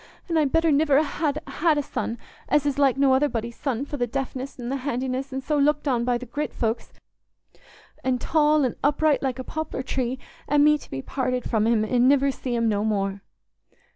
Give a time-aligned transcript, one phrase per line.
[0.27, 2.17] An' I'd better niver ha' had a son,
[2.49, 5.59] as is like no other body's son for the deftness an' th' handiness, an' so
[5.59, 6.91] looked on by th' grit folks,
[8.03, 10.17] an' tall an' upright like a poplar tree,
[10.47, 13.21] an' me to be parted from him an' niver see 'm no more."